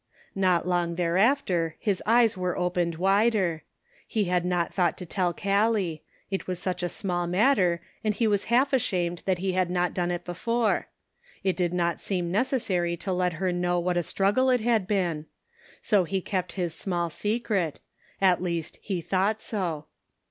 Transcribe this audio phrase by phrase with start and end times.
[0.33, 3.61] Not long thereafter his eyes were opened wider.
[4.07, 8.25] He had not thought to tell Gallic; it was such a little matter, and he
[8.25, 10.87] was half ashamed that he had not done it before;
[11.43, 15.27] it did not seem necessary to let her know what a struggle it had been;
[15.83, 17.79] so he kept his small secret—
[18.19, 19.85] at least he thought so.